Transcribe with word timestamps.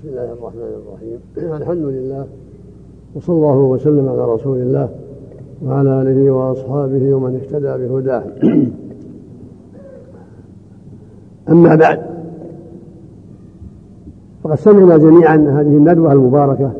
بسم 0.00 0.08
الله 0.08 0.32
الرحمن 0.32 0.72
الرحيم. 0.82 1.18
الحمد 1.62 1.84
لله 1.84 2.26
وصلى 3.14 3.36
الله 3.36 3.56
وسلم 3.56 4.08
على 4.08 4.24
رسول 4.32 4.58
الله 4.58 4.88
وعلى 5.64 6.02
آله 6.02 6.30
وأصحابه 6.30 7.14
ومن 7.14 7.34
اهتدى 7.34 7.86
بهداه. 7.86 8.22
أما 11.52 11.74
بعد 11.74 12.00
فقد 14.44 14.54
سمعنا 14.54 14.96
جميعا 14.96 15.36
هذه 15.36 15.76
الندوة 15.76 16.12
المباركة 16.12 16.72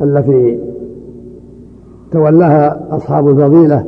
التي 0.00 0.58
تولاها 2.12 2.96
أصحاب 2.96 3.28
الفضيلة 3.28 3.86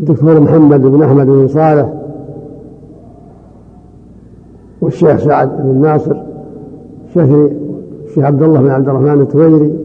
الدكتور 0.00 0.40
محمد 0.40 0.82
بن 0.82 1.02
أحمد 1.02 1.26
بن 1.26 1.48
صالح 1.48 1.97
والشيخ 4.80 5.16
سعد 5.16 5.62
بن 5.62 5.80
ناصر 5.82 6.16
الشيخ 7.08 7.50
الشيخ 8.06 8.24
عبد 8.24 8.42
الله 8.42 8.60
بن 8.60 8.70
عبد 8.70 8.88
الرحمن 8.88 9.20
التويري 9.20 9.78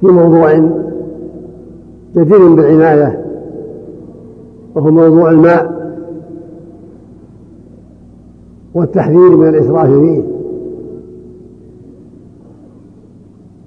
في 0.00 0.06
موضوع 0.06 0.54
جدير 2.16 2.54
بالعناية 2.54 3.24
وهو 4.74 4.90
موضوع 4.90 5.30
الماء 5.30 5.78
والتحذير 8.74 9.36
من 9.36 9.48
الإسراف 9.48 9.86
فيه. 9.86 10.22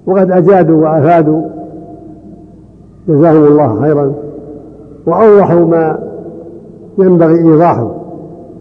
وقد 0.06 0.30
أجادوا 0.30 0.82
وأفادوا 0.82 1.42
جزاهم 3.08 3.44
الله 3.44 3.80
خيرا 3.80 4.12
وأوضحوا 5.06 5.64
ما 5.64 5.98
ينبغي 6.98 7.38
إيضاحه 7.38 7.90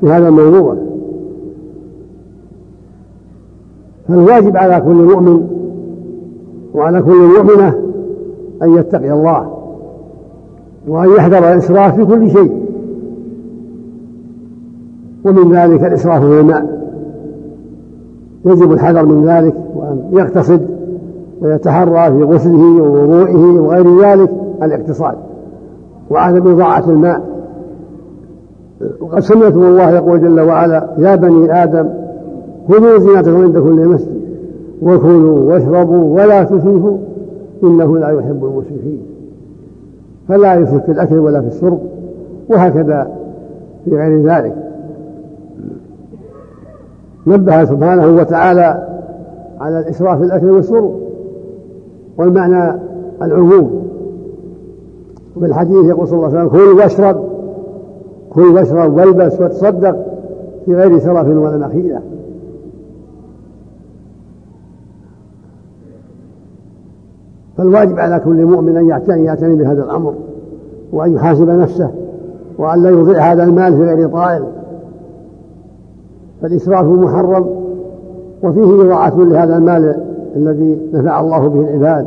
في 0.01 0.07
هذا 0.07 0.27
الموضوع. 0.27 0.90
فالواجب 4.11 4.57
على 4.57 4.81
كل 4.81 4.93
مؤمن 4.93 5.47
وعلى 6.73 7.01
كل 7.01 7.29
مؤمنة 7.37 7.73
أن 8.63 8.77
يتقي 8.77 9.11
الله 9.11 9.53
وأن 10.87 11.09
يحذر 11.09 11.37
الإسراف 11.37 11.95
في 11.95 12.05
كل 12.05 12.29
شيء. 12.29 12.61
ومن 15.25 15.53
ذلك 15.53 15.83
الإسراف 15.83 16.25
في 16.25 16.39
الماء. 16.39 16.81
يجب 18.45 18.71
الحذر 18.71 19.05
من 19.05 19.25
ذلك 19.25 19.55
وأن 19.75 20.03
يقتصد 20.11 20.61
ويتحرى 21.41 22.11
في 22.11 22.23
غسله 22.23 22.83
ووضوئه 22.83 23.59
وغير 23.59 24.01
ذلك 24.01 24.31
الاقتصاد 24.63 25.15
وعدم 26.09 26.51
إضاعة 26.51 26.83
الماء. 26.89 27.21
وقد 29.01 29.19
سمعتم 29.19 29.63
الله 29.63 29.91
يقول 29.91 30.21
جل 30.21 30.39
وعلا 30.41 30.87
يا 30.97 31.15
بني 31.15 31.63
آدم 31.63 31.89
خذوا 32.69 32.99
زينتكم 32.99 33.41
عند 33.41 33.57
كل 33.57 33.87
مسجد. 33.87 34.21
وكلوا 34.81 35.39
واشربوا 35.39 36.15
ولا 36.15 36.43
تسرفوا 36.43 36.97
إنه 37.63 37.97
لا 37.97 38.09
يحب 38.09 38.45
المسرفين. 38.45 39.01
فلا 40.27 40.55
يسرف 40.55 40.85
في 40.85 40.91
الأكل 40.91 41.19
ولا 41.19 41.41
في 41.41 41.47
الشرب 41.47 41.79
وهكذا 42.49 43.11
في 43.85 43.95
غير 43.95 44.21
ذلك. 44.21 44.55
نبه 47.27 47.65
سبحانه 47.65 48.07
وتعالى 48.07 48.87
على 49.59 49.79
الإسراف 49.79 50.17
في 50.17 50.23
الأكل 50.23 50.49
والشرب 50.49 50.95
والمعنى 52.17 52.79
العموم. 53.21 53.81
وفي 55.37 55.45
الحديث 55.45 55.85
يقول 55.85 56.07
صلى 56.07 56.17
الله 56.17 56.27
عليه 56.27 56.37
وسلم 56.37 56.59
كل 56.59 56.81
واشرب 56.81 57.23
كل 58.29 58.45
واشرب 58.45 58.97
والبس 58.97 59.41
وتصدق 59.41 60.05
في 60.65 60.75
غير 60.75 60.99
سرف 60.99 61.27
ولا 61.27 61.67
مخيله 61.67 61.99
فالواجب 67.61 67.99
على 67.99 68.19
كل 68.19 68.45
مؤمن 68.45 68.77
أن 68.77 68.87
يعتني 68.87 69.25
يعتني 69.25 69.55
بهذا 69.55 69.83
الأمر 69.83 70.13
وأن 70.93 71.13
يحاسب 71.13 71.49
نفسه 71.49 71.89
وأن 72.57 72.83
لا 72.83 72.89
يضيع 72.89 73.33
هذا 73.33 73.43
المال 73.43 73.73
في 73.73 73.83
غير 73.83 74.09
طائل. 74.09 74.43
فالإسراف 76.41 76.85
محرم 76.85 77.45
وفيه 78.43 78.81
إضاعة 78.81 79.13
لهذا 79.17 79.57
المال 79.57 79.95
الذي 80.35 80.79
نفع 80.93 81.19
الله 81.19 81.47
به 81.47 81.59
العباد 81.59 82.05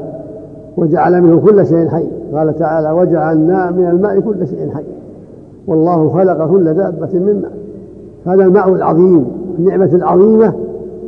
وجعل 0.76 1.22
منه 1.22 1.40
كل 1.40 1.66
شيء 1.66 1.88
حي. 1.88 2.06
قال 2.34 2.58
تعالى 2.58 2.90
وجعلنا 2.90 3.70
من 3.70 3.86
الماء 3.86 4.20
كل 4.20 4.46
شيء 4.46 4.70
حي 4.74 4.84
والله 5.66 6.08
خلق 6.08 6.50
كل 6.50 6.74
دابة 6.74 7.08
من 7.12 7.42
ماء 7.42 7.52
هذا 8.34 8.44
الماء 8.44 8.68
العظيم 8.68 9.26
النعمة 9.58 9.90
العظيمة 9.92 10.52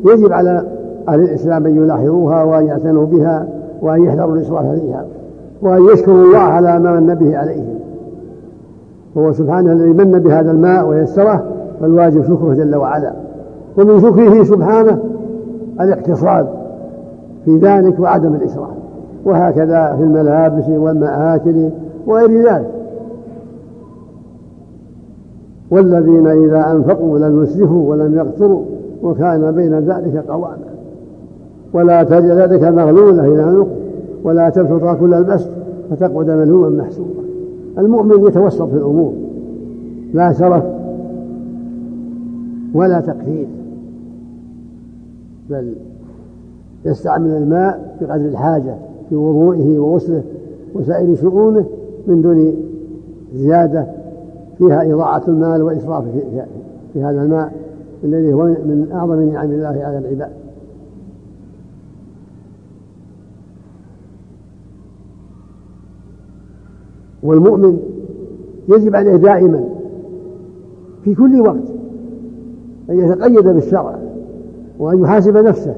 يجب 0.05 0.33
على 0.33 0.63
أهل 1.09 1.21
الإسلام 1.21 1.67
أن 1.67 1.77
يلاحظوها 1.77 2.43
وأن 2.43 2.67
يعتنوا 2.67 3.07
بها. 3.07 3.56
وأن 3.83 4.05
يحذروا 4.05 4.35
الإسراف 4.37 4.67
فيها 4.81 5.05
وأن 5.63 5.89
يشكروا 5.93 6.25
الله 6.25 6.39
على 6.39 6.79
ما 6.79 7.01
من 7.01 7.15
به 7.15 7.39
عليهم. 7.39 7.79
وهو 9.15 9.33
سبحانه 9.33 9.73
الذي 9.73 9.93
من 9.93 10.19
بهذا 10.19 10.51
الماء 10.51 10.89
ويسره 10.89 11.45
فالواجب 11.81 12.23
شكره 12.23 12.55
جل 12.55 12.77
وعلا. 12.77 13.13
ومن 13.79 14.01
شكره 14.01 14.45
سبحانه 14.45 14.99
الاقتصاد 15.81 16.47
في 17.45 17.59
ذلك 17.59 18.01
وعدم 18.01 18.35
الإسراف. 18.35 18.77
وهكذا 19.25 19.97
في 19.97 20.03
الملابس 20.03 20.69
والمآكل 20.69 21.69
وغير 22.07 22.53
ذلك. 22.53 22.71
والذين 25.71 26.27
إذا 26.27 26.71
أنفقوا 26.71 27.19
لم 27.19 27.43
يسرفوا 27.43 27.91
ولم 27.91 28.15
يقتروا 28.15 28.63
وكان 29.03 29.53
بين 29.53 29.79
ذلك 29.79 30.25
قواما. 30.29 30.76
ولا 31.73 32.03
تجعل 32.03 32.39
يدك 32.39 32.65
مغلولة 32.65 33.25
إلى 33.27 33.43
عنق 33.43 33.69
ولا 34.25 34.49
تبسطها 34.51 34.95
كل 34.95 35.15
البسط 35.15 35.51
فتقعد 35.91 36.31
ملوما 36.31 36.69
محسوبا. 36.69 37.23
المؤمن 37.79 38.27
يتوسط 38.27 38.63
في 38.63 38.77
الأمور. 38.77 39.13
لا 40.15 40.33
شرف 40.33 40.65
ولا 42.75 43.01
تقتير 43.01 43.47
بل 45.51 45.73
يستعمل 46.85 47.31
الماء 47.31 47.97
بقدر 48.01 48.25
الحاجة 48.25 48.75
في 49.09 49.17
وضوئه 49.17 49.79
وغسله 49.79 50.23
وسائر 50.75 51.17
شؤونه 51.17 51.65
من 52.07 52.23
دون 52.23 52.55
زيادة. 53.35 53.87
فيها 54.59 54.95
إضاعة 54.95 55.23
المال 55.29 55.63
وإسراف 55.63 56.05
في 56.93 57.03
هذا 57.03 57.23
الماء 57.23 57.53
الذي 58.05 58.33
هو 58.33 58.45
من 58.45 58.89
أعظم 58.93 59.21
نعم 59.21 59.51
الله 59.51 59.67
على 59.67 59.99
العباد. 59.99 60.31
والمؤمن 67.27 67.79
يجب 68.69 68.97
عليه 68.97 69.17
دائما 69.17 69.65
في 71.05 71.15
كل 71.15 71.41
وقت 71.41 71.69
أن 72.91 72.99
يتقيد 72.99 73.49
بالشرع 73.49 73.99
وأن 74.79 75.03
يحاسب 75.03 75.37
نفسه. 75.37 75.75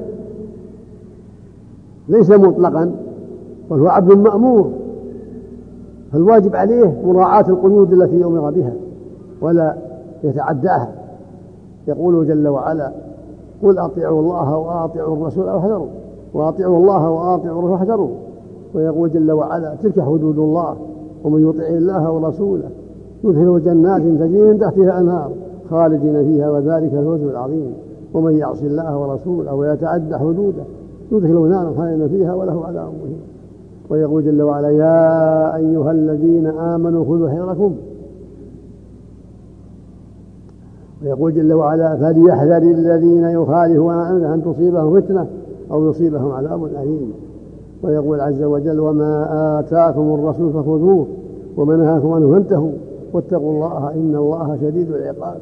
ليس 2.09 2.31
مطلقا 2.31 2.91
بل 3.71 3.79
هو 3.79 3.87
عبد 3.87 4.17
مأمور. 4.17 4.71
فالواجب 6.11 6.55
عليه 6.55 7.01
مراعاة 7.05 7.45
القيود 7.49 7.93
التي 7.93 8.25
أمر 8.25 8.49
بها 8.51 8.73
ولا 9.41 9.75
يتعداها. 10.23 10.91
يقول 11.87 12.27
جل 12.27 12.47
وعلا 12.47 12.91
قل 13.63 13.77
أطيعوا 13.77 14.21
الله 14.21 14.57
وأطيعوا 14.57 15.15
الرسول 15.15 15.47
أو 15.47 15.57
احذروا 15.57 15.87
وأطيعوا 16.33 16.77
الله 16.77 17.09
وأطيعوا 17.09 17.59
الرسول 17.59 17.75
احذروا 17.75 18.09
ويقول 18.73 19.09
جل 19.09 19.31
وعلا 19.31 19.75
تلك 19.83 19.99
حدود 19.99 20.37
الله. 20.37 20.75
ومن 21.23 21.49
يطع 21.49 21.67
الله 21.67 22.11
ورسوله 22.11 22.69
يدخله 23.23 23.59
جنات 23.59 24.01
تجري 24.01 24.43
من 24.43 24.59
تحتها 24.59 24.99
انهار 24.99 25.31
خالدين 25.69 26.23
فيها 26.23 26.49
وذلك 26.51 26.93
الفوز 26.93 27.21
العظيم. 27.21 27.73
ومن 28.13 28.37
يعص 28.37 28.61
الله 28.63 28.97
ورسوله 28.97 29.55
ويتعدى 29.55 30.17
حدوده 30.17 30.63
يدخله 31.11 31.47
نارا 31.47 31.73
خالدين 31.77 32.07
فيها 32.07 32.33
وله 32.33 32.65
عذاب 32.65 32.87
مهين. 33.03 33.21
ويقول 33.89 34.25
جل 34.25 34.41
وعلا 34.41 34.69
يا 34.69 35.55
أيها 35.55 35.91
الذين 35.91 36.47
آمنوا 36.47 37.05
خذوا 37.05 37.29
حذركم. 37.29 37.75
ويقول 41.03 41.33
جل 41.33 41.53
وعلا 41.53 41.95
فليحذر 41.95 42.57
الذين 42.57 43.23
يخالفون 43.23 43.93
أن 43.93 44.43
تصيبهم 44.43 45.01
فتنة 45.01 45.27
أو 45.71 45.89
يصيبهم 45.89 46.31
عذاب 46.31 46.65
أليم. 46.65 47.13
ويقول 47.83 48.21
عز 48.21 48.43
وجل 48.43 48.79
وما 48.79 49.27
آتاكم 49.59 50.01
الرسول 50.01 50.53
فخذوه 50.53 51.07
وما 51.57 51.75
نهاكم 51.75 52.11
عنه 52.13 52.31
فانتهوا 52.31 52.71
واتقوا 53.13 53.51
الله 53.51 53.91
إن 53.93 54.15
الله 54.15 54.57
شديد 54.61 54.91
العقاب. 54.91 55.37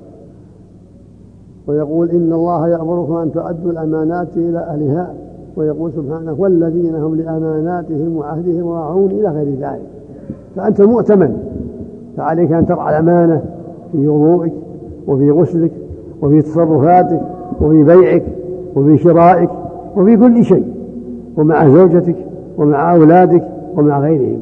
ويقول 1.67 2.09
إن 2.09 2.33
الله 2.33 2.67
يأمركم 2.67 3.13
أن 3.13 3.31
تؤدوا 3.31 3.71
الأمانات 3.71 4.37
إلى 4.37 4.59
أهلها. 4.59 5.13
ويقول 5.57 5.91
سبحانه 5.91 6.35
والذين 6.39 6.95
هم 6.95 7.15
لأماناتهم 7.15 8.17
وعهدهم 8.17 8.67
راعون 8.67 9.11
إلى 9.11 9.29
غير 9.29 9.47
ذلك. 9.47 9.87
فأنت 10.55 10.81
مؤتمن. 10.81 11.37
فعليك 12.17 12.51
أن 12.51 12.65
ترعى 12.65 12.99
الأمانة 12.99 13.41
في 13.91 14.07
وضوءك 14.07 14.53
وفي 15.07 15.31
غسلك 15.31 15.71
وفي 16.21 16.41
تصرفاتك 16.41 17.21
وفي 17.61 17.83
بيعك 17.83 18.23
وفي 18.75 18.97
شرائك 18.97 19.49
وفي 19.95 20.17
كل 20.17 20.43
شيء. 20.43 20.76
ومع 21.37 21.67
زوجتك 21.69 22.15
ومع 22.57 22.95
أولادك 22.95 23.47
ومع 23.75 23.99
غيرهم. 23.99 24.39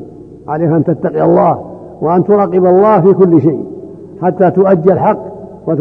عليك 0.47 0.69
أن 0.69 0.83
تتقي 0.83 1.25
الله 1.25 1.65
وأن 2.01 2.23
تراقب 2.23 2.65
الله 2.65 3.01
في 3.01 3.13
كل 3.13 3.41
شيء 3.41 3.65
حتى 4.21 4.51
تؤدي 4.51 4.93
الحق 4.93 5.19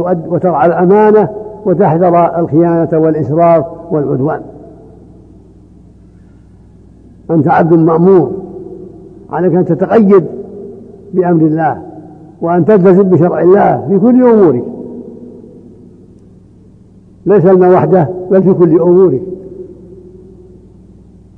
وترعى 0.06 0.66
الأمانة 0.66 1.28
وتحذر 1.66 2.38
الخيانة 2.38 2.88
والإسراف 2.92 3.64
والعدوان. 3.90 4.40
أنت 7.30 7.48
عبد 7.48 7.72
مأمور. 7.72 8.32
عليك 9.30 9.54
أن 9.54 9.64
تتقيد 9.64 10.24
بأمر 11.14 11.42
الله 11.42 11.82
وأن 12.40 12.64
تلتزم 12.64 13.02
بشرع 13.02 13.40
الله 13.40 13.86
في 13.88 13.98
كل 13.98 14.28
أمورك. 14.28 14.64
ليس 17.26 17.46
الماء 17.46 17.70
وحده 17.70 18.08
بل 18.30 18.42
في 18.42 18.54
كل 18.54 18.80
أمورك. 18.80 19.22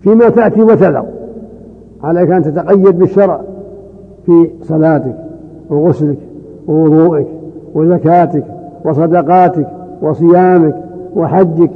فيما 0.06 0.28
تأتي 0.28 0.62
وتذر. 0.62 1.06
عليك 2.02 2.30
أن 2.30 2.42
تتقيد 2.42 2.98
بالشرع 2.98 3.40
في 4.26 4.50
صلاتك 4.62 5.16
وغسلك 5.70 6.18
ووضوءك 6.68 7.26
وزكاتك 7.74 8.44
وصدقاتك 8.84 9.68
وصيامك 10.02 10.74
وحجك 11.16 11.70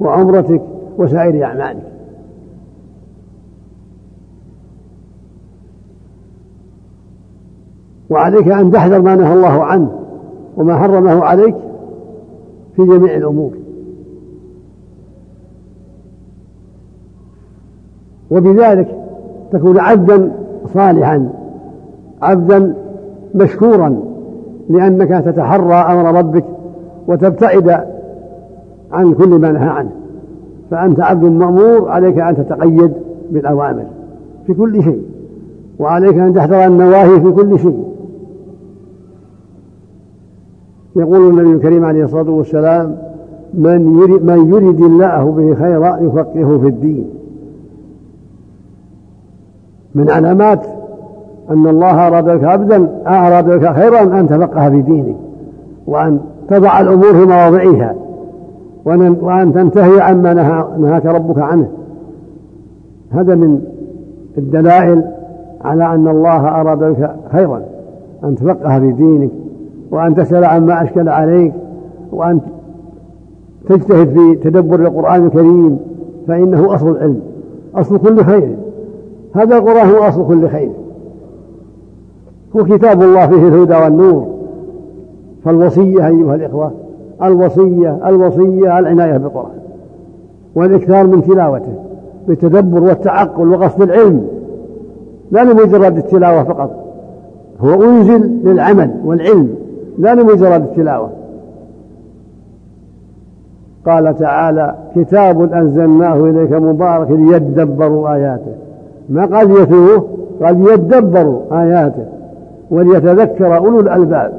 وعمرتك 0.00 0.62
وسائر 0.98 1.44
أعمالك. 1.44 1.82
وعليك 8.10 8.48
أن 8.48 8.70
تحذر 8.70 9.00
ما 9.00 9.16
نهى 9.16 9.34
الله 9.34 9.64
عنه 9.64 9.90
وما 10.56 10.76
حرمه 10.76 11.24
عليك 11.24 11.54
في 12.76 12.84
جميع 12.84 13.16
الأمور. 13.16 13.65
وبذلك 18.30 18.88
تكون 19.52 19.78
عبدا 19.78 20.32
صالحا 20.74 21.28
عبدا 22.22 22.74
مشكورا 23.34 23.96
لأنك 24.70 25.08
تتحرى 25.08 25.74
أمر 25.74 26.18
ربك 26.18 26.44
وتبتعد 27.08 27.80
عن 28.92 29.14
كل 29.14 29.28
ما 29.28 29.52
نهى 29.52 29.68
عنه. 29.68 29.90
فأنت 30.70 31.00
عبد 31.00 31.24
مأمور 31.24 31.88
عليك 31.88 32.18
أن 32.18 32.36
تتقيد 32.36 32.92
بالأوامر 33.30 33.84
في 34.46 34.54
كل 34.54 34.82
شيء 34.82 35.02
وعليك 35.78 36.18
أن 36.18 36.34
تحذر 36.34 36.66
النواهي 36.66 37.20
في 37.20 37.30
كل 37.30 37.58
شيء. 37.58 37.84
يقول 40.96 41.28
النبي 41.30 41.52
الكريم 41.52 41.84
عليه 41.84 42.04
الصلاة 42.04 42.30
والسلام 42.30 42.96
من 43.54 43.98
يرد, 43.98 44.24
من 44.24 44.54
يرد 44.54 44.80
الله 44.80 45.30
به 45.30 45.54
خيرا 45.54 45.98
يفقهه 46.00 46.58
في 46.58 46.66
الدين. 46.66 47.06
من 49.96 50.10
علامات 50.10 50.66
أن 51.50 51.66
الله 51.66 52.06
أراد 52.06 52.28
لك 52.28 52.44
عبدا 52.44 52.88
أراد 53.06 53.48
لك 53.48 53.74
خيرا 53.74 54.20
أن 54.20 54.28
تفقه 54.28 54.70
في 54.70 54.82
دينك 54.82 55.16
وأن 55.86 56.20
تضع 56.48 56.80
الأمور 56.80 57.12
في 57.12 57.24
مواضعها 57.24 57.94
وأن 59.22 59.52
تنتهي 59.54 60.00
عما 60.00 60.34
نهاك 60.78 61.06
ربك 61.06 61.38
عنه. 61.38 61.68
هذا 63.10 63.34
من 63.34 63.60
الدلائل 64.38 65.04
على 65.64 65.94
أن 65.94 66.08
الله 66.08 66.48
أراد 66.60 66.82
لك 66.82 67.16
خيرا 67.32 67.62
أن 68.24 68.34
تفقه 68.34 68.78
في 68.80 68.92
دينك 68.92 69.30
وأن 69.90 70.14
تسأل 70.14 70.44
عما 70.44 70.82
أشكل 70.82 71.08
عليك 71.08 71.52
وأن 72.12 72.40
تجتهد 73.68 74.08
في 74.08 74.34
تدبر 74.34 74.80
القرآن 74.80 75.26
الكريم 75.26 75.78
فإنه 76.28 76.74
أصل 76.74 76.90
العلم 76.90 77.20
أصل 77.74 77.98
كل 77.98 78.24
خير. 78.24 78.56
هذا 79.36 79.56
القرآن 79.56 79.90
هو 79.90 80.02
أصل 80.02 80.28
كل 80.28 80.48
خير. 80.48 80.70
هو 82.56 82.64
كتاب 82.64 83.02
الله 83.02 83.26
فيه 83.26 83.48
الهدى 83.48 83.74
والنور. 83.74 84.26
فالوصية 85.44 86.06
أيها 86.06 86.34
الإخوة 86.34 86.72
الوصية 87.22 88.08
الوصية 88.08 88.78
العناية 88.78 89.16
بالقرآن. 89.16 89.58
والإكثار 90.54 91.06
من 91.06 91.22
تلاوته 91.22 91.74
بالتدبر 92.28 92.82
والتعقل 92.82 93.48
وقصد 93.48 93.82
العلم. 93.82 94.26
لا 95.30 95.44
لمجرد 95.44 95.96
التلاوة 95.96 96.42
فقط. 96.42 96.70
هو 97.60 97.82
أنزل 97.82 98.40
للعمل 98.44 98.90
والعلم 99.04 99.54
لا 99.98 100.14
لمجرد 100.14 100.62
التلاوة. 100.62 101.10
قال 103.86 104.16
تعالى 104.16 104.74
كتاب 104.96 105.52
أنزلناه 105.52 106.24
إليك 106.24 106.52
مبارك 106.52 107.10
ليدبروا 107.10 108.14
آياته. 108.14 108.65
ما 109.08 109.26
قال 109.26 109.50
يتلوه 109.50 110.04
قال 110.42 110.64
ليدبروا 110.64 111.40
آياته 111.52 112.06
وليتذكر 112.70 113.56
أولو 113.56 113.80
الألباب. 113.80 114.32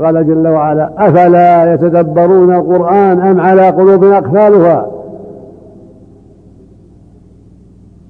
قال 0.00 0.26
جل 0.26 0.48
وعلا 0.48 0.90
أفلا 0.98 1.74
يتدبرون 1.74 2.54
القرآن 2.54 3.20
أم 3.20 3.40
على 3.40 3.70
قلوب 3.70 4.04
أقفالها؟ 4.04 4.86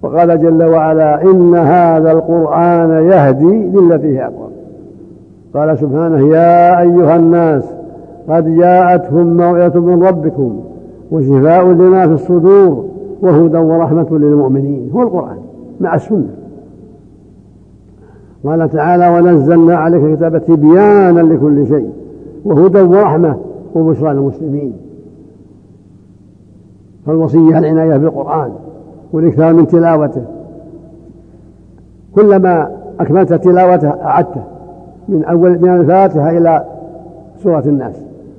وقال 0.02 0.40
جل 0.42 0.64
وعلا 0.64 1.22
إن 1.22 1.54
هذا 1.54 2.12
القرآن 2.12 2.90
يهدي 2.90 3.66
للتي 3.66 4.18
هي 4.18 4.24
أقوم 4.24 4.50
قال 5.54 5.78
سبحانه 5.78 6.28
يا 6.28 6.80
أيها 6.80 7.16
الناس 7.16 7.64
قد 8.28 8.56
جاءتهم 8.56 9.36
موعظة 9.36 9.80
من 9.80 10.02
ربكم 10.02 10.60
وشفاء 11.12 11.64
لما 11.64 12.06
في 12.06 12.12
الصدور 12.12 12.84
وهدى 13.22 13.58
ورحمة 13.58 14.06
للمؤمنين. 14.10 14.90
هو 14.94 15.02
القرآن. 15.02 15.36
مع 15.80 15.94
السنة. 15.94 16.28
قال 18.44 18.70
تعالى 18.70 19.08
ونزلنا 19.08 19.76
عليك 19.76 20.16
كتاب 20.16 20.44
تبيانا 20.44 21.20
لكل 21.20 21.66
شيء 21.66 21.90
وهدى 22.44 22.80
ورحمة 22.80 23.36
وبشرى 23.74 24.14
للمسلمين. 24.14 24.72
فالوصية 27.06 27.58
العناية 27.58 27.96
بالقرآن 27.96 28.50
والإكثار 29.12 29.54
من 29.54 29.66
تلاوته. 29.66 30.24
كلما 32.14 32.70
أكملت 33.00 33.32
تلاوته 33.32 33.88
أعدته 33.88 34.42
من 35.08 35.24
أول 35.24 35.58
من 35.62 35.76
الفاتحة 35.76 36.30
إلى 36.30 36.64
سورة 37.42 37.62
الناس. 37.66 37.94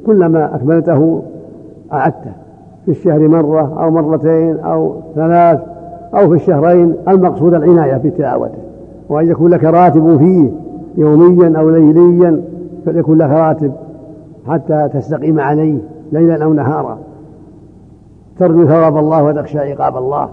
كلما 0.06 0.56
أكملته 0.56 1.24
أعدته. 1.94 2.31
في 2.86 2.92
الشهر 2.92 3.28
مرة 3.28 3.83
أو 3.83 3.92
مرتين 3.92 4.59
أو 4.59 4.95
ثلاث 5.16 5.59
أو 6.14 6.30
في 6.30 6.35
الشهرين 6.35 6.95
المقصود 7.07 7.54
العناية 7.54 7.97
بتلاوته 7.97 8.57
وأن 9.09 9.28
يكون 9.28 9.52
لك 9.52 9.64
راتب 9.64 10.18
فيه 10.18 10.49
يوميا 10.97 11.59
أو 11.59 11.69
ليليا 11.69 12.42
فليكن 12.85 13.18
لك 13.18 13.30
راتب 13.30 13.71
حتى 14.47 14.90
تستقيم 14.94 15.40
عليه 15.40 15.78
ليلا 16.11 16.44
أو 16.44 16.54
نهارا. 16.54 16.97
ترجو 18.40 18.66
ثواب 18.66 18.97
الله 18.97 19.23
وتخشى 19.23 19.59
عقاب 19.59 19.97
الله 19.97 20.30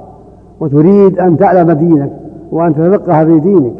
وتريد 0.60 1.18
أن 1.18 1.36
تعلم 1.36 1.72
دينك 1.72 2.12
وأن 2.52 2.74
تتفقه 2.74 3.24
في 3.24 3.40
دينك. 3.40 3.74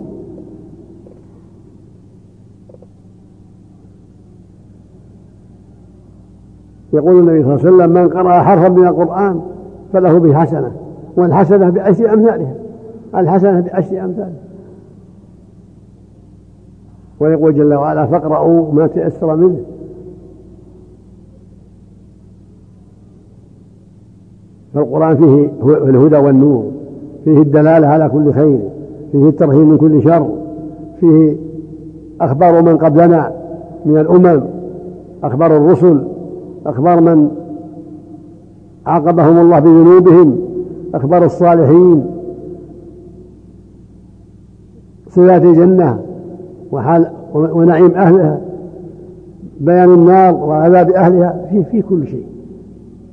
يقول 6.93 7.19
النبي 7.19 7.43
صلى 7.43 7.55
الله 7.55 7.67
عليه 7.67 7.77
وسلم 7.77 7.91
من 7.91 8.09
قرأ 8.09 8.43
حرفا 8.43 8.69
من 8.69 8.87
القرآن 8.87 9.41
فله 9.93 10.19
به 10.19 10.35
حسنة. 10.35 10.84
والحسنة 11.17 11.71
بعشر 11.71 12.15
أمثالها. 12.15 12.55
الحسنة 13.15 13.61
بعشر 13.61 14.05
أمثالها. 14.05 14.45
ويقول 17.21 17.55
جل 17.55 17.75
وعلا 17.75 18.07
فاقرأوا 18.07 18.73
ما 18.73 18.87
تيسر 18.87 19.37
منه. 19.37 19.61
فالقرآن 24.75 25.17
فيه 25.17 25.51
الهدى 25.63 26.17
والنور. 26.17 26.71
فيه 27.25 27.39
الدلالة 27.39 27.87
على 27.87 28.09
كل 28.09 28.33
خير. 28.33 28.59
فيه 29.13 29.29
الترهيب 29.29 29.67
من 29.67 29.77
كل 29.77 30.03
شر. 30.03 30.29
فيه 31.01 31.37
أخبار 32.21 32.63
من 32.63 32.77
قبلنا 32.77 33.33
من 33.87 33.99
الأمم. 33.99 34.41
أخبار 35.25 35.57
الرسل. 35.57 36.05
أخبار 36.67 37.01
من 37.01 37.31
عاقبهم 38.87 39.39
الله 39.39 39.59
بذنوبهم. 39.59 40.54
أخبار 40.95 41.25
الصالحين. 41.25 42.07
صفات 45.11 45.43
الجنة 45.43 45.99
وحال 46.73 47.07
ونعيم 47.35 47.95
أهلها 47.95 48.41
بيان 49.61 49.95
النار 49.95 50.35
وعذاب 50.35 50.91
أهلها 50.91 51.47
فيه, 51.51 51.63
فيه 51.63 51.83
كل 51.83 52.07
شيء. 52.07 52.27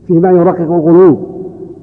فيه 0.08 0.20
ما 0.20 0.32
يرقق 0.32 0.62
القلوب 0.62 1.18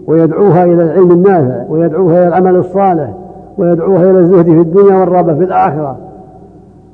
ويدعوها 0.07 0.65
إلى 0.65 0.83
العلم 0.83 1.11
النافع 1.11 1.65
ويدعوها 1.71 2.19
إلى 2.19 2.29
العمل 2.29 2.57
الصالح 2.57 3.15
ويدعوها 3.59 4.11
إلى 4.11 4.19
الزهد 4.19 4.45
في 4.45 4.61
الدنيا 4.61 4.97
والرغبة 4.97 5.35
في 5.35 5.45
الآخرة 5.45 5.97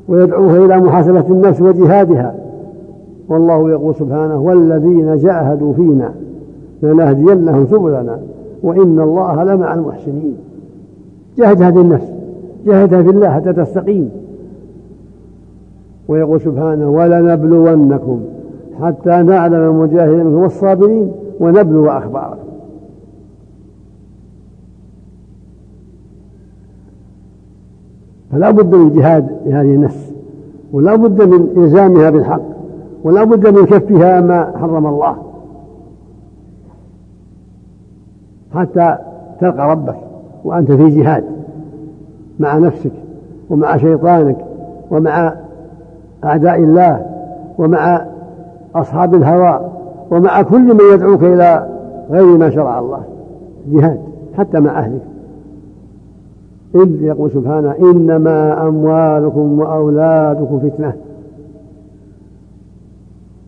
ويدعوها 0.08 0.56
إلى 0.56 0.80
محاسبة 0.80 1.25
النفس 1.30 1.61
وجهادها. 1.61 2.34
والله 3.28 3.70
يقول 3.70 3.94
سبحانه 3.94 4.40
والذين 4.40 5.16
جاهدوا 5.16 5.73
فينا 5.73 6.11
لنهدينهم 6.82 7.66
سبلنا. 7.66 8.18
وإن 8.64 9.00
الله 9.00 9.44
لمع 9.44 9.75
المحسنين. 9.75 10.37
جاهد 11.38 11.62
هذه 11.62 11.80
النفس 11.80 12.09
جاهدها 12.66 13.02
في 13.02 13.11
الله 13.11 13.30
حتى 13.30 13.52
تستقيم. 13.52 14.11
ويقول 16.09 16.40
سبحانه 16.40 16.90
ولنبلونكم 16.90 18.21
حتى 18.83 19.23
نعلم 19.23 19.54
المجاهدين 19.54 20.26
منكم 20.26 20.35
والصابرين 20.35 21.12
ونبلو 21.40 21.90
أخباركم. 21.90 22.38
فلا 28.33 28.50
بد 28.50 28.75
من 28.75 28.92
جهاد 28.92 29.26
لهذه 29.47 29.75
النفس 29.75 30.12
ولا 30.73 30.97
بد 30.97 31.23
من 31.23 31.49
إلزامها 31.56 32.11
بالحق 32.11 32.42
ولا 33.04 33.25
بد 33.25 33.59
من 33.59 33.66
كفها 33.66 34.21
ما 34.21 34.52
حرم 34.59 34.87
الله. 34.87 35.16
حتى 38.54 38.96
تلقى 39.40 39.70
ربك 39.70 39.96
وأنت 40.44 40.73
في 40.73 40.90
جهاد 40.90 41.25
مع 42.38 42.58
نفسك 42.58 42.92
ومع 43.50 43.76
شيطانك 43.76 44.37
ومع 44.90 45.34
أعداء 46.25 46.58
الله 46.58 47.06
ومع 47.58 48.06
أصحاب 48.75 49.14
الهوى 49.14 49.61
ومع 50.11 50.42
كل 50.42 50.75
من 50.75 50.94
يدعوك 50.94 51.23
إلى 51.23 51.66
غير 52.11 52.38
ما 52.38 52.50
شرع 52.50 52.78
الله. 52.78 53.00
جهاد 53.68 54.00
حتى 54.38 54.61
مع 54.61 54.78
أهلك. 54.78 55.02
إذ 56.75 57.02
يقول 57.02 57.30
سبحانه 57.30 57.75
إنما 57.78 58.68
أموالكم 58.68 59.58
وأولادكم 59.58 60.58
فتنة. 60.58 60.92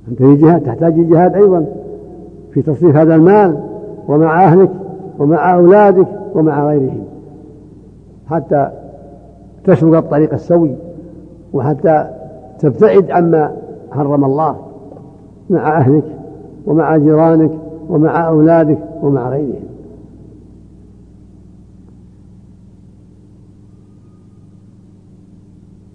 أنت 0.09 0.19
في 0.19 0.35
جهاد 0.37 0.61
تحتاج 0.61 1.09
جهاد 1.09 1.35
أيضا 1.35 1.67
في 2.53 2.63
تصريف 2.63 2.97
هذا 2.97 3.15
المال 3.15 3.57
ومع 4.09 4.45
أهلك. 4.45 4.71
ومع 5.19 5.55
أولادك 5.55 6.09
ومع 6.35 6.69
غيرهم. 6.69 7.05
حتى 8.27 8.71
تسلك 9.65 9.95
الطريق 9.95 10.33
السوي 10.33 10.75
وحتى 11.53 12.11
تبتعد 12.59 13.11
عما 13.11 13.57
حرم 13.93 14.25
الله 14.25 14.57
مع 15.51 15.79
أهلك 15.79 16.05
ومع 16.67 16.97
جيرانك 16.97 17.51
ومع 17.89 18.29
أولادك 18.29 18.79
ومع 19.03 19.29
غيرهم. 19.29 19.67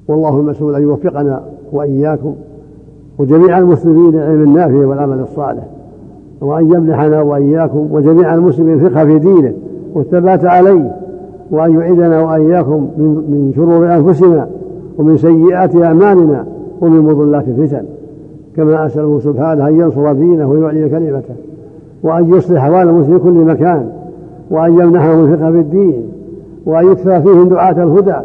والله 0.08 0.40
المسؤول 0.40 0.75
أن 0.75 0.82
يوفقنا 0.82 1.44
وإياكم 1.72 2.36
وجميع 3.18 3.58
المسلمين 3.58 4.16
العلم 4.16 4.44
النافع 4.44 4.86
والعمل 4.88 5.20
الصالح. 5.20 5.68
وأن 6.41 6.65
يمنحنا 6.65 7.21
وإياكم 7.21 7.88
وجميع 7.91 8.36
المسلمين 8.36 8.74
الفقه 8.74 9.05
في 9.05 9.19
دينه 9.19 9.53
والثبات 9.93 10.45
عليه 10.45 10.91
وأن 11.51 11.79
يعيدنا 11.79 12.21
وإياكم 12.21 12.88
من 12.98 13.51
شرور 13.55 13.95
أنفسنا 13.95 14.48
ومن 14.98 15.17
سيئات 15.17 15.75
أعمالنا 15.75 16.45
ومن 16.81 17.00
مضلات 17.00 17.48
الفتن. 17.48 17.83
كما 18.55 18.86
أسأله 18.86 19.19
سبحانه 19.19 19.67
أن 19.67 19.79
ينصر 19.79 20.13
دينه 20.13 20.50
ويعلي 20.50 20.89
كلمته 20.89 21.36
وأن 22.03 22.33
يصلح 22.33 22.63
أحوال 22.63 22.89
المسلمين 22.89 23.19
في 23.19 23.24
كل 23.24 23.33
مكان 23.33 23.89
وأن 24.51 24.71
يمنحهم 24.71 25.25
الفقه 25.25 25.51
في 25.51 25.60
الدين 25.60 26.03
وأن 26.65 26.91
يكثر 26.91 27.21
فيهم 27.21 27.50
دعاة 27.50 27.83
الهدى 27.83 28.15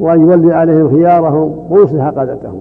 وأن 0.00 0.20
يولي 0.20 0.54
عليهم 0.54 0.88
خيارهم 0.90 1.52
ويصلح 1.70 2.08
قادتهم. 2.08 2.60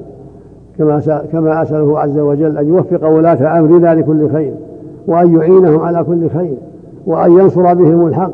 كما 0.77 1.01
كما 1.31 1.61
أسأله 1.61 1.99
عز 1.99 2.19
وجل 2.19 2.57
أن 2.57 2.67
يوفق 2.67 3.09
ولاة 3.09 3.59
أمرنا 3.59 3.95
لكل 3.95 4.29
خير. 4.29 4.53
وأن 5.07 5.35
يعينهم 5.35 5.79
على 5.79 6.03
كل 6.03 6.29
خير 6.29 6.57
وأن 7.07 7.31
ينصر 7.31 7.73
بهم 7.73 8.07
الحق 8.07 8.33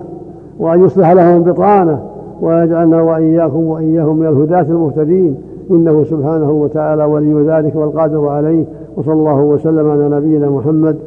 وأن 0.59 0.83
يصلح 0.83 1.11
لهم 1.11 1.43
بطانة 1.43 1.99
ويجعلنا 2.41 3.01
وإياكم 3.01 3.63
وإياهم 3.63 4.17
من 4.17 4.27
الهداة 4.27 4.61
المهتدين. 4.61 5.35
إنه 5.71 6.03
سبحانه 6.03 6.51
وتعالى 6.51 7.03
ولي 7.03 7.33
ذلك 7.33 7.75
والقادر 7.75 8.27
عليه 8.27 8.65
وصلى 8.97 9.13
الله 9.13 9.41
وسلم 9.41 9.89
على 9.89 10.09
نبينا 10.09 10.49
محمد 10.49 10.97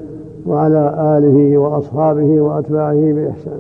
وعلى 0.47 0.95
آله 1.19 1.59
وأصحابه 1.59 2.41
وأتباعه 2.41 3.13
بإحسان. 3.13 3.59